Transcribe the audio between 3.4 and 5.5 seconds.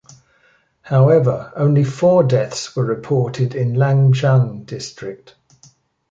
in Lamjung District.